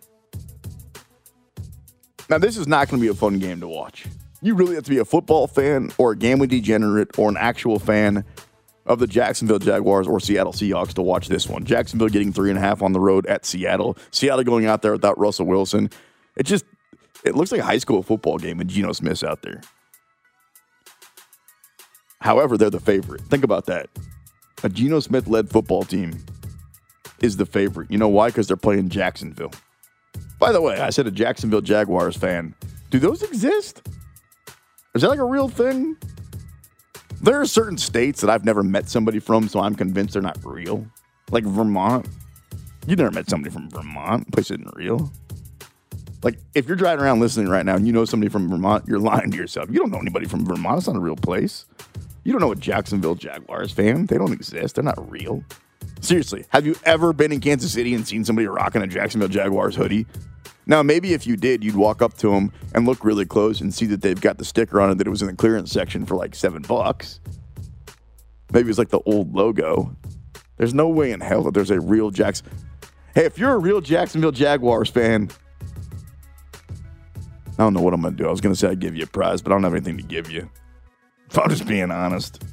[2.30, 4.06] Now, this is not going to be a fun game to watch.
[4.44, 7.80] You really have to be a football fan or a gambling degenerate or an actual
[7.80, 8.26] fan
[8.86, 11.64] of the Jacksonville Jaguars or Seattle Seahawks to watch this one.
[11.64, 13.98] Jacksonville getting three and a half on the road at Seattle.
[14.12, 15.90] Seattle going out there without Russell Wilson.
[16.36, 16.66] It just
[17.24, 19.62] it looks like a high school football game with Geno Smith's out there.
[22.20, 23.22] However, they're the favorite.
[23.22, 23.90] Think about that.
[24.64, 26.22] A Geno Smith led football team
[27.22, 27.90] is the favorite.
[27.90, 28.28] You know why?
[28.28, 29.52] Because they're playing Jacksonville.
[30.38, 32.56] By the way, I said a Jacksonville Jaguars fan.
[32.90, 33.88] Do those exist?
[34.94, 35.98] Is that like a real thing?
[37.22, 40.38] There are certain states that I've never met somebody from, so I'm convinced they're not
[40.46, 40.86] real.
[41.32, 42.08] Like Vermont.
[42.86, 44.32] You never met somebody from Vermont.
[44.32, 45.12] Place isn't real.
[46.22, 49.00] Like, if you're driving around listening right now and you know somebody from Vermont, you're
[49.00, 49.70] lying to yourself.
[49.70, 50.78] You don't know anybody from Vermont.
[50.78, 51.66] It's not a real place.
[52.24, 54.06] You don't know a Jacksonville Jaguars fan.
[54.06, 54.76] They don't exist.
[54.76, 55.44] They're not real.
[56.02, 59.76] Seriously, have you ever been in Kansas City and seen somebody rocking a Jacksonville Jaguars
[59.76, 60.06] hoodie?
[60.66, 63.74] Now, maybe if you did, you'd walk up to them and look really close and
[63.74, 66.06] see that they've got the sticker on it that it was in the clearance section
[66.06, 67.20] for like seven bucks.
[68.52, 69.96] Maybe it's like the old logo.
[70.58, 72.44] There's no way in hell that there's a real Jacks.
[73.16, 75.30] Hey, if you're a real Jacksonville Jaguars fan,
[77.58, 78.28] I don't know what I'm going to do.
[78.28, 79.98] I was going to say I'd give you a prize, but I don't have anything
[79.98, 80.50] to give you.
[81.30, 82.44] If I'm just being honest,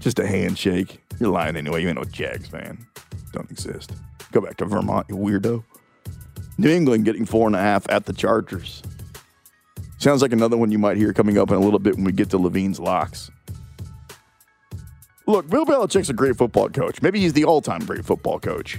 [0.00, 1.00] just a handshake.
[1.18, 1.82] You're lying anyway.
[1.82, 2.86] You ain't no Jags fan.
[3.32, 3.92] Don't exist.
[4.32, 5.64] Go back to Vermont, you weirdo.
[6.58, 8.82] New England getting four and a half at the Chargers.
[9.98, 12.12] Sounds like another one you might hear coming up in a little bit when we
[12.12, 13.30] get to Levine's locks.
[15.26, 17.02] Look, Bill Belichick's a great football coach.
[17.02, 18.78] Maybe he's the all time great football coach.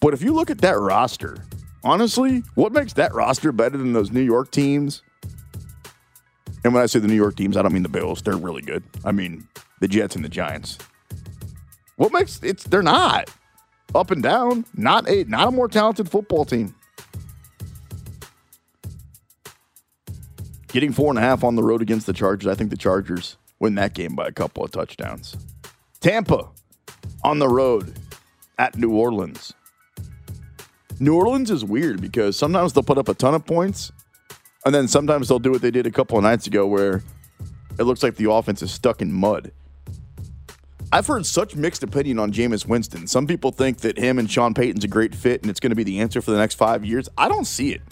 [0.00, 1.36] But if you look at that roster,
[1.82, 5.02] honestly, what makes that roster better than those New York teams?
[6.64, 8.22] And when I say the New York teams, I don't mean the Bills.
[8.22, 8.82] They're really good.
[9.04, 9.46] I mean
[9.80, 10.78] the Jets and the Giants.
[11.96, 13.30] What makes it's they're not
[13.94, 16.74] up and down, not a not a more talented football team.
[20.68, 23.36] Getting four and a half on the road against the Chargers, I think the Chargers
[23.60, 25.36] win that game by a couple of touchdowns.
[26.00, 26.48] Tampa
[27.22, 27.98] on the road
[28.58, 29.52] at New Orleans.
[31.00, 33.92] New Orleans is weird because sometimes they'll put up a ton of points,
[34.64, 37.02] and then sometimes they'll do what they did a couple of nights ago where
[37.78, 39.52] it looks like the offense is stuck in mud.
[40.94, 43.08] I've heard such mixed opinion on Jameis Winston.
[43.08, 45.76] Some people think that him and Sean Payton's a great fit and it's going to
[45.76, 47.08] be the answer for the next five years.
[47.18, 47.82] I don't see it.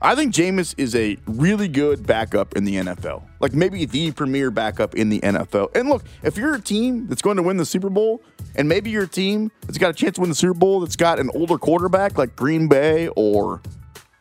[0.00, 3.24] I think Jameis is a really good backup in the NFL.
[3.40, 5.74] Like maybe the premier backup in the NFL.
[5.74, 8.22] And look, if you're a team that's going to win the Super Bowl,
[8.54, 11.18] and maybe you're team that's got a chance to win the Super Bowl that's got
[11.18, 13.60] an older quarterback like Green Bay or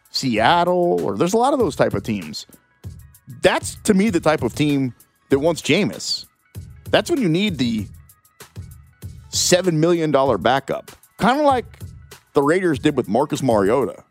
[0.10, 2.47] Seattle, or there's a lot of those type of teams.
[3.43, 4.95] That's to me the type of team
[5.29, 6.25] that wants Jameis.
[6.93, 7.88] That's when you need the
[9.32, 10.91] $7 million backup.
[11.17, 11.65] Kind of like
[12.34, 14.03] the Raiders did with Marcus Mariota.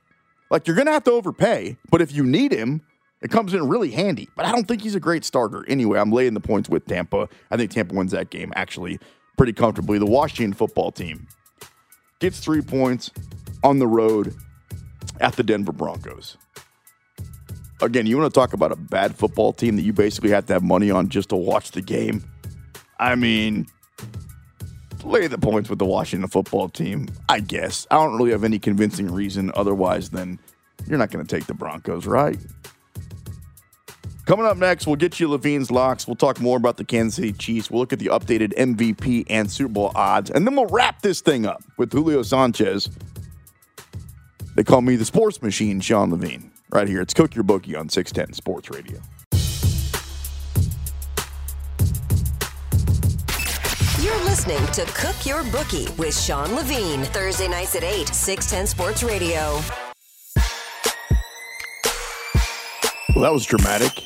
[0.50, 2.82] Like, you're going to have to overpay, but if you need him,
[3.20, 4.28] it comes in really handy.
[4.34, 5.64] But I don't think he's a great starter.
[5.68, 7.28] Anyway, I'm laying the points with Tampa.
[7.52, 8.98] I think Tampa wins that game actually
[9.36, 9.98] pretty comfortably.
[10.00, 11.28] The Washington football team
[12.18, 13.12] gets three points
[13.62, 14.34] on the road
[15.20, 16.36] at the Denver Broncos.
[17.80, 20.52] Again, you want to talk about a bad football team that you basically have to
[20.52, 22.24] have money on just to watch the game?
[23.02, 23.66] I mean,
[25.02, 27.84] lay the points with the Washington football team, I guess.
[27.90, 30.38] I don't really have any convincing reason otherwise than
[30.86, 32.38] you're not going to take the Broncos, right?
[34.24, 36.06] Coming up next, we'll get you Levine's locks.
[36.06, 37.72] We'll talk more about the Kansas City Chiefs.
[37.72, 40.30] We'll look at the updated MVP and Super Bowl odds.
[40.30, 42.88] And then we'll wrap this thing up with Julio Sanchez.
[44.54, 46.52] They call me the sports machine, Sean Levine.
[46.70, 47.00] Right here.
[47.00, 49.00] It's Cook Your Bookie on 610 Sports Radio.
[54.32, 57.04] Listening to Cook Your Bookie with Sean Levine.
[57.04, 59.60] Thursday nights at 8, 610 Sports Radio.
[63.14, 64.02] Well, that was dramatic.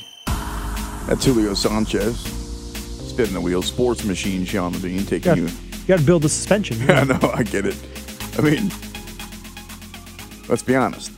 [1.06, 2.18] That's Julio Sanchez.
[2.18, 3.62] Spinning the wheel.
[3.62, 5.44] Sports machine, Sean Levine, taking Got, you.
[5.44, 6.76] you got to build the suspension.
[6.88, 7.76] Yeah, no, I get it.
[8.36, 8.72] I mean,
[10.48, 11.12] let's be honest.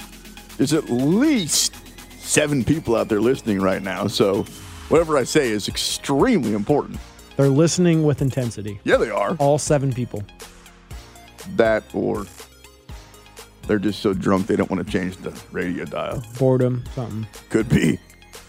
[0.59, 1.75] There's at least
[2.19, 4.07] seven people out there listening right now.
[4.07, 4.43] So
[4.91, 7.01] whatever I say is extremely important.
[7.39, 8.81] They're listening with intensity.
[8.83, 9.37] Yeah, they are.
[9.37, 10.25] All seven people.
[11.57, 12.27] That or
[13.69, 16.23] they're just so drunk they don't want to change the radio dial.
[16.39, 17.29] Boredom, something.
[17.49, 18.01] Could be.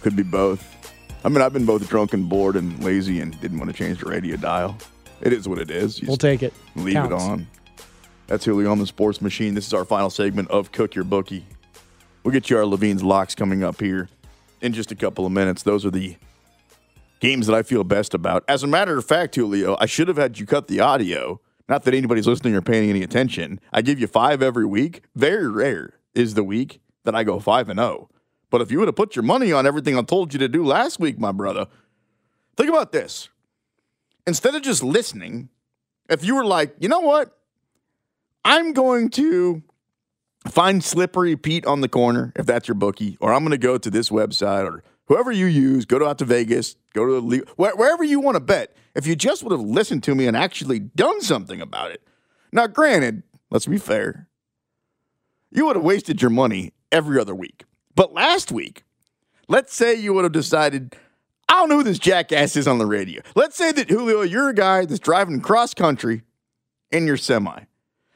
[0.02, 0.66] Could be both.
[1.24, 4.00] I mean, I've been both drunk and bored and lazy and didn't want to change
[4.00, 4.76] the radio dial.
[5.22, 6.02] It is what it is.
[6.02, 6.54] You We'll take it.
[6.76, 7.14] leave Counts.
[7.14, 7.48] it on.
[8.26, 9.54] That's Julio on the Sports Machine.
[9.54, 11.46] This is our final segment of Cook Your Bookie.
[12.24, 14.10] We'll get you our Levine's locks coming up here
[14.62, 15.62] in just a couple of minutes.
[15.62, 16.16] Those are the
[17.20, 18.44] games that I feel best about.
[18.48, 21.40] As a matter of fact, Julio, I should have had you cut the audio.
[21.68, 23.60] Not that anybody's listening or paying any attention.
[23.72, 25.04] I give you five every week.
[25.16, 28.10] Very rare is the week that I go five and zero.
[28.50, 30.66] But if you would have put your money on everything I told you to do
[30.66, 31.68] last week, my brother,
[32.58, 33.30] think about this.
[34.26, 35.50] Instead of just listening,
[36.10, 37.38] if you were like, you know what,
[38.44, 39.62] I'm going to
[40.48, 43.78] find Slippery Pete on the corner, if that's your bookie, or I'm going to go
[43.78, 47.44] to this website or whoever you use, go to out to Vegas, go to the
[47.58, 48.74] wherever you want to bet.
[48.96, 52.02] If you just would have listened to me and actually done something about it.
[52.52, 54.28] Now, granted, let's be fair,
[55.52, 57.66] you would have wasted your money every other week.
[57.96, 58.84] But last week,
[59.48, 60.96] let's say you would have decided,
[61.48, 63.22] I don't know who this jackass is on the radio.
[63.36, 66.24] Let's say that Julio, you're a guy that's driving cross country
[66.92, 67.62] in your semi,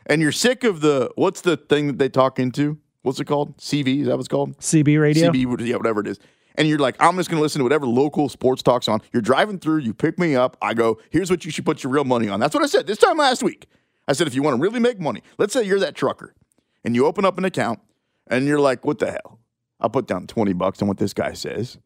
[0.06, 2.78] and you're sick of the what's the thing that they talk into?
[3.04, 3.58] What's it called?
[3.58, 4.02] CV?
[4.02, 4.58] Is that what it's called?
[4.60, 5.32] CB radio.
[5.32, 6.20] CB, yeah, whatever it is.
[6.56, 9.02] And you're like, I'm just going to listen to whatever local sports talks on.
[9.12, 10.58] You're driving through, you pick me up.
[10.62, 12.40] I go, here's what you should put your real money on.
[12.40, 13.68] That's what I said this time last week.
[14.08, 16.36] I said, if you want to really make money, let's say you're that trucker
[16.84, 17.80] and you open up an account
[18.28, 19.40] and you're like, what the hell?
[19.80, 21.78] I'll put down 20 bucks on what this guy says.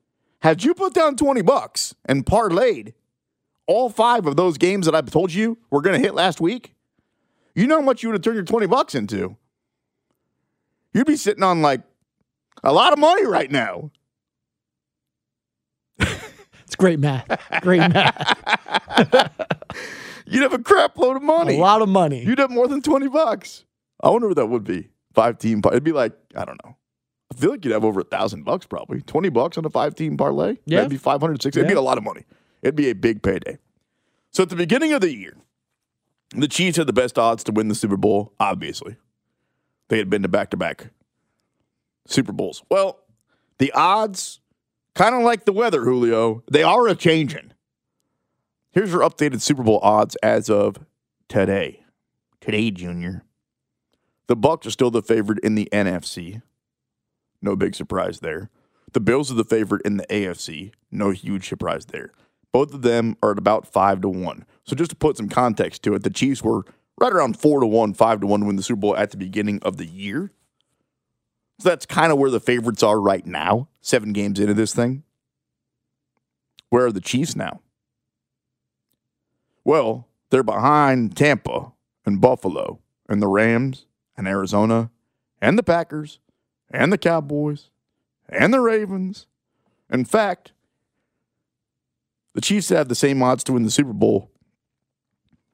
[0.42, 2.94] Had you put down 20 bucks and parlayed
[3.66, 6.74] all five of those games that I told you were going to hit last week,
[7.56, 9.36] you know how much you would have turned your 20 bucks into?
[10.94, 11.82] You'd be sitting on like
[12.64, 13.92] a lot of money right now.
[16.78, 17.28] Great math.
[17.62, 18.38] Great math.
[20.26, 21.58] You'd have a crap load of money.
[21.58, 22.24] A lot of money.
[22.24, 23.64] You'd have more than 20 bucks.
[24.04, 24.90] I wonder what that would be.
[25.14, 26.76] Five team par- It'd be like, I don't know.
[27.32, 29.02] I feel like you'd have over a thousand bucks probably.
[29.02, 30.58] 20 bucks on a five team parlay?
[30.66, 30.78] Yeah.
[30.78, 31.60] That'd be 500, 600.
[31.66, 32.26] It'd be a lot of money.
[32.62, 33.58] It'd be a big payday.
[34.32, 35.36] So at the beginning of the year,
[36.36, 38.98] the Chiefs had the best odds to win the Super Bowl, obviously.
[39.90, 40.88] They had been to back to back
[42.06, 42.64] Super Bowls.
[42.70, 43.00] Well,
[43.58, 44.40] the odds,
[44.98, 47.54] kind of like the weather, Julio, they are a changing.
[48.72, 50.78] Here's your updated Super Bowl odds as of
[51.30, 51.84] today.
[52.42, 53.24] Today, Junior.
[54.26, 56.42] The Bucs are still the favorite in the NFC.
[57.42, 58.50] No big surprise there.
[58.94, 60.72] The Bills are the favorite in the AFC.
[60.92, 62.12] No huge surprise there.
[62.52, 64.46] Both of them are at about five to one.
[64.64, 66.66] So just to put some context to it, the Chiefs were
[67.00, 69.18] right around four to one, five to one to win the Super Bowl at the
[69.18, 70.32] beginning of the year.
[71.60, 75.04] So that's kind of where the favorites are right now, seven games into this thing.
[76.70, 77.62] Where are the Chiefs now?
[79.64, 81.72] Well, they're behind Tampa
[82.06, 82.80] and Buffalo
[83.10, 83.86] and the Rams
[84.16, 84.92] and Arizona
[85.42, 86.20] and the Packers
[86.70, 87.70] and the Cowboys
[88.30, 89.28] and the Ravens.
[89.90, 90.52] In fact,
[92.34, 94.30] the Chiefs have the same odds to win the Super Bowl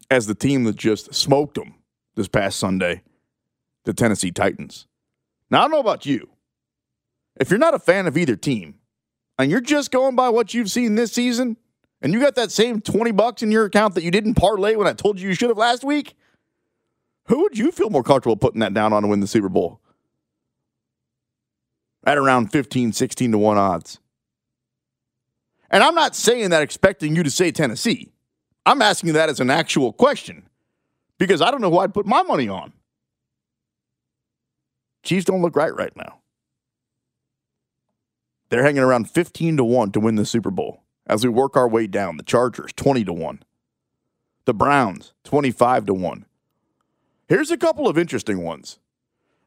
[0.10, 1.76] as the team that just smoked them
[2.16, 3.04] this past Sunday,
[3.86, 4.88] the Tennessee Titans.
[5.54, 6.30] Now, I don't know about you.
[7.40, 8.80] If you're not a fan of either team
[9.38, 11.58] and you're just going by what you've seen this season
[12.02, 14.88] and you got that same 20 bucks in your account that you didn't parlay when
[14.88, 16.16] I told you you should have last week,
[17.28, 19.80] who would you feel more comfortable putting that down on to win the Super Bowl?
[22.04, 24.00] At around 15, 16 to 1 odds.
[25.70, 28.12] And I'm not saying that expecting you to say Tennessee.
[28.66, 30.50] I'm asking that as an actual question
[31.20, 32.74] because I don't know who I'd put my money on.
[35.04, 36.20] Chiefs don't look right right now.
[38.50, 40.84] They're hanging around 15 to 1 to win the Super Bowl.
[41.06, 43.44] As we work our way down, the Chargers 20 to 1.
[44.46, 46.26] The Browns 25 to 1.
[47.28, 48.80] Here's a couple of interesting ones.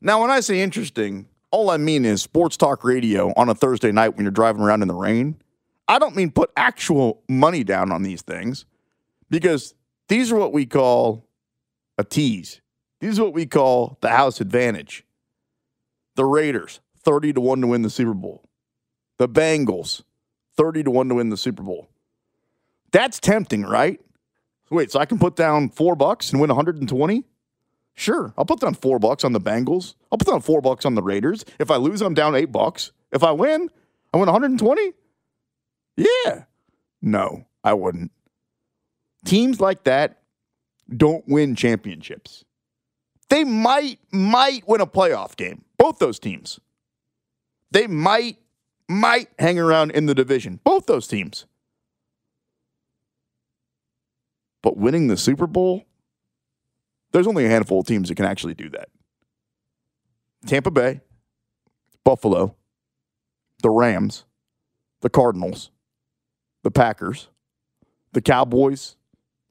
[0.01, 3.93] Now, when I say interesting, all I mean is sports talk radio on a Thursday
[3.93, 5.41] night when you're driving around in the rain.
[5.89, 8.67] I don't mean put actual money down on these things
[9.31, 9.75] because
[10.09, 11.27] these are what we call
[11.97, 12.61] a tease.
[13.01, 15.06] These are what we call the house advantage.
[16.17, 18.43] The Raiders, 30 to 1 to win the Super Bowl.
[19.19, 20.03] The Bengals,
[20.57, 21.89] 30 to 1 to win the Super Bowl.
[22.91, 24.01] That's tempting, right?
[24.71, 27.25] Wait, so I can put down four bucks and win 120?
[27.95, 29.95] Sure, I'll put down four bucks on the Bengals.
[30.11, 31.45] I'll put down four bucks on the Raiders.
[31.59, 32.93] If I lose, I'm down eight bucks.
[33.13, 33.71] If I win,
[34.13, 34.93] I win 120?
[35.97, 36.45] Yeah.
[37.03, 38.11] No, I wouldn't.
[39.25, 40.23] Teams like that
[40.95, 42.45] don't win championships.
[43.29, 45.66] They might, might win a playoff game.
[45.79, 46.61] Both those teams.
[47.71, 48.39] They might,
[48.89, 50.61] might hang around in the division.
[50.65, 51.47] Both those teams.
[54.63, 55.85] But winning the Super Bowl,
[57.13, 58.89] there's only a handful of teams that can actually do that.
[60.47, 61.01] Tampa Bay,
[62.05, 62.55] Buffalo,
[63.63, 64.25] the Rams,
[65.01, 65.71] the Cardinals,
[66.63, 67.29] the Packers,
[68.13, 68.97] the Cowboys,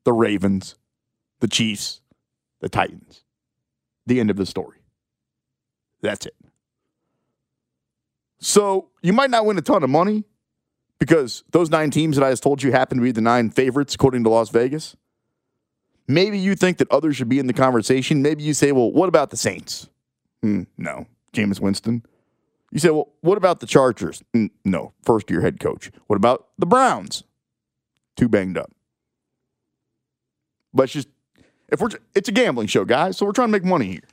[0.03, 0.75] the Ravens,
[1.39, 2.01] the Chiefs,
[2.61, 3.23] the Titans.
[4.05, 4.77] The end of the story.
[6.01, 6.35] That's it.
[8.39, 10.23] So you might not win a ton of money
[10.99, 13.95] because those nine teams that I just told you happen to be the nine favorites
[13.95, 14.95] according to Las Vegas.
[16.07, 18.21] Maybe you think that others should be in the conversation.
[18.21, 19.87] Maybe you say, well, what about the Saints?
[20.43, 22.05] Hmm, no, Jameis Winston.
[22.71, 24.21] You say, well, what about the Chargers?
[24.35, 25.91] Mm, no, first year head coach.
[26.07, 27.23] What about the Browns?
[28.15, 28.71] Too banged up.
[30.73, 31.07] Let's just,
[31.69, 34.03] if we're, it's a gambling show, guys, so we're trying to make money here.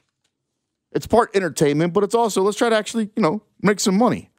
[0.92, 4.30] It's part entertainment, but it's also, let's try to actually, you know, make some money,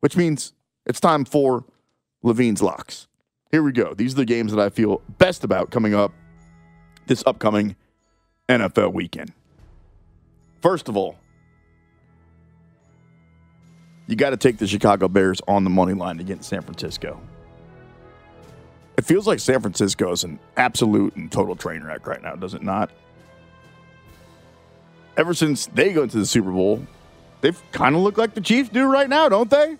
[0.00, 0.52] which means
[0.86, 1.64] it's time for
[2.22, 3.08] Levine's Locks.
[3.50, 3.92] Here we go.
[3.94, 6.12] These are the games that I feel best about coming up
[7.06, 7.76] this upcoming
[8.48, 9.32] NFL weekend.
[10.60, 11.16] First of all,
[14.06, 17.20] you got to take the Chicago Bears on the money line against San Francisco.
[18.96, 22.54] It feels like San Francisco is an absolute and total train wreck right now, does
[22.54, 22.90] it not?
[25.16, 26.86] Ever since they go into the Super Bowl,
[27.40, 29.78] they've kind of looked like the Chiefs do right now, don't they?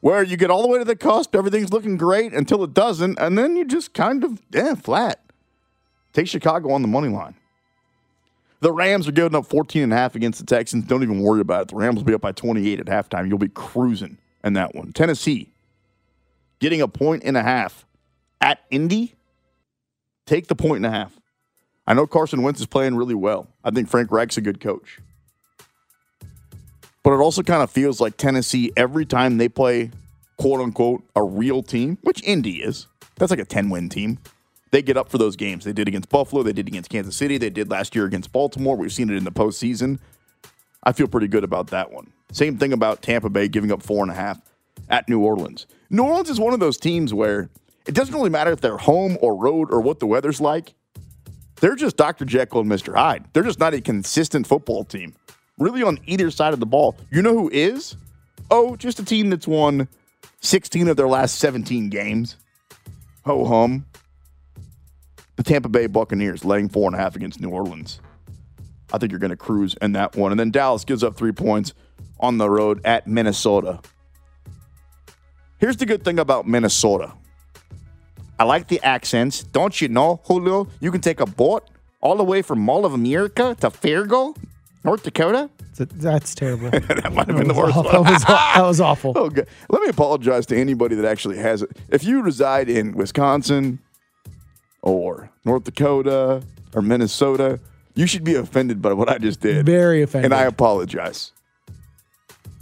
[0.00, 3.18] Where you get all the way to the cusp, everything's looking great until it doesn't,
[3.18, 5.20] and then you just kind of, yeah, flat.
[6.12, 7.34] Take Chicago on the money line.
[8.60, 10.84] The Rams are giving up 14 and a half against the Texans.
[10.84, 11.68] Don't even worry about it.
[11.68, 13.28] The Rams will be up by 28 at halftime.
[13.28, 14.92] You'll be cruising in that one.
[14.92, 15.52] Tennessee
[16.60, 17.84] getting a point and a half
[18.40, 19.14] at Indy.
[20.26, 21.18] Take the point and a half.
[21.86, 23.48] I know Carson Wentz is playing really well.
[23.64, 25.00] I think Frank Reich's a good coach.
[27.02, 29.90] But it also kind of feels like Tennessee, every time they play,
[30.36, 34.18] quote unquote, a real team, which Indy is, that's like a 10 win team
[34.72, 35.64] they get up for those games.
[35.64, 38.76] They did against Buffalo, they did against Kansas City, they did last year against Baltimore.
[38.76, 40.00] We've seen it in the postseason.
[40.82, 42.12] I feel pretty good about that one.
[42.32, 44.40] Same thing about Tampa Bay giving up four and a half
[44.88, 45.66] at New Orleans.
[45.90, 47.50] New Orleans is one of those teams where
[47.86, 50.74] it doesn't really matter if they're home or road or what the weather's like.
[51.62, 52.24] They're just Dr.
[52.24, 52.92] Jekyll and Mr.
[52.92, 53.24] Hyde.
[53.32, 55.14] They're just not a consistent football team,
[55.58, 56.96] really on either side of the ball.
[57.08, 57.94] You know who is?
[58.50, 59.86] Oh, just a team that's won
[60.40, 62.34] 16 of their last 17 games.
[63.24, 63.86] Ho hum
[65.36, 68.00] the Tampa Bay Buccaneers laying four and a half against New Orleans.
[68.92, 70.32] I think you're going to cruise in that one.
[70.32, 71.74] And then Dallas gives up three points
[72.18, 73.80] on the road at Minnesota.
[75.58, 77.12] Here's the good thing about Minnesota.
[78.42, 79.44] I like the accents.
[79.44, 80.66] Don't you know, Julio?
[80.80, 81.62] You can take a boat
[82.00, 84.34] all the way from Mall of America to Fargo,
[84.82, 85.48] North Dakota.
[85.76, 86.68] That's terrible.
[86.70, 88.12] that might have been the worst That one.
[88.12, 89.12] was, that was awful.
[89.16, 89.46] Oh, God.
[89.68, 91.70] Let me apologize to anybody that actually has it.
[91.88, 93.78] If you reside in Wisconsin
[94.82, 96.42] or North Dakota
[96.74, 97.60] or Minnesota,
[97.94, 99.64] you should be offended by what I just did.
[99.64, 100.32] Very offended.
[100.32, 101.30] And I apologize.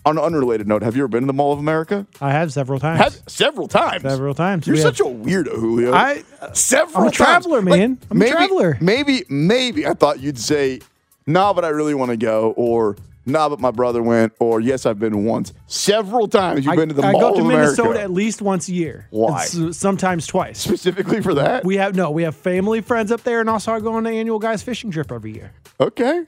[0.06, 2.06] On an unrelated note, have you ever been to the Mall of America?
[2.22, 3.00] I have several times.
[3.00, 4.02] Have, several times.
[4.02, 4.66] Several times.
[4.66, 5.92] You're We such have- a weirdo, Julio.
[5.92, 6.22] I-
[6.54, 7.16] several I'm a times.
[7.16, 7.98] traveler, man.
[8.10, 8.78] I'm a maybe, traveler.
[8.80, 10.80] Maybe, maybe I thought you'd say,
[11.26, 12.96] "No, but I really want to go," or
[13.26, 15.52] nah, but my brother went, or yes, I've been once.
[15.66, 17.38] Several times you've I, been to the I Mall of America.
[17.38, 18.02] I go to Minnesota America.
[18.04, 19.06] at least once a year.
[19.10, 19.44] Why?
[19.44, 20.58] Sometimes twice.
[20.60, 21.62] Specifically for that?
[21.66, 24.14] We have no, we have family friends up there, and also I go on an
[24.14, 25.52] annual guys fishing trip every year.
[25.78, 26.24] okay.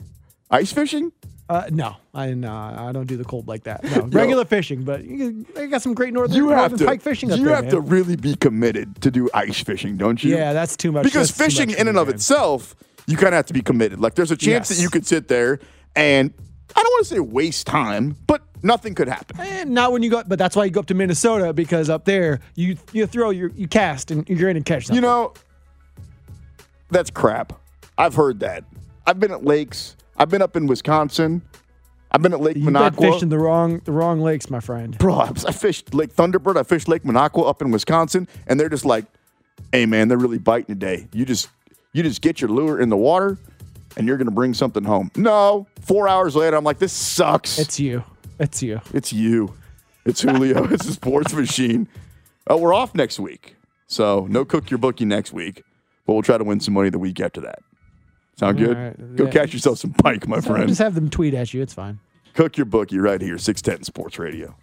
[0.51, 1.11] Ice fishing?
[1.53, 3.85] Uh, no, I no, I don't do the cold like that.
[3.85, 6.85] No, regular fishing, but you, I got some great northern, You have northern to.
[6.87, 7.57] pike fishing up you there.
[7.57, 10.35] have to really be committed to do ice fishing, don't you?
[10.35, 11.05] Yeah, that's too much.
[11.05, 12.15] because That's fishing much in and of man.
[12.15, 12.75] itself,
[13.07, 14.01] you kind of have to be committed.
[14.01, 15.61] Like there's a chance that you could sit there
[15.95, 16.33] and
[16.75, 19.39] I don't want to say waste time, but nothing could happen.
[19.39, 22.07] Eh, not when you go, but that's why you go up to Minnesota because up
[22.07, 24.95] there you you throw your you cast and you're going to catch something.
[24.97, 25.35] You know,
[26.91, 27.53] that's crap.
[27.99, 28.65] I've heard that.
[29.07, 29.97] I've been at lakes.
[30.23, 31.43] I've been up in Wisconsin.
[32.13, 34.97] I've been at Lake You've been fishing the wrong the wrong lakes, my friend.
[34.97, 36.57] Bro, I, I fished Lake Thunderbird.
[36.57, 39.05] I fished Lake Minocqua up in Wisconsin, and they're just like,
[39.73, 41.09] "Hey, man, they're really biting today.
[41.13, 41.49] You just,
[41.93, 43.37] you just get your lure in the water,
[43.97, 47.81] and you're gonna bring something home." No, four hours later, I'm like, "This sucks." It's
[47.81, 48.05] you.
[48.39, 48.81] It's you.
[48.95, 49.53] It's you.
[50.05, 50.65] It's Julio.
[50.73, 51.89] it's a sports machine.
[52.47, 53.57] Oh, we're off next week,
[53.89, 55.65] so no cook your bookie next week,
[56.07, 57.59] but we'll try to win some money the week after that.
[58.43, 58.77] Sound good?
[58.77, 59.17] All right.
[59.17, 59.31] Go Yeah.
[59.31, 60.67] catch yourself some pike, my So friend.
[60.67, 61.63] just have them tweet at you.
[61.63, 62.01] It's fine.
[62.35, 64.57] Cook your bookie right here, 610 Sports Radio.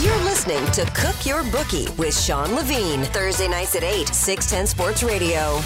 [0.00, 3.02] You're listening to Cook Your Bookie with Sean Levine.
[3.04, 5.60] Thursday nights at 8, 610 Sports Radio.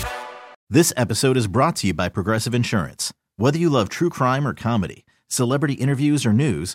[0.68, 3.12] This episode is brought to you by Progressive Insurance.
[3.36, 6.74] Whether you love true crime or comedy, celebrity interviews or news,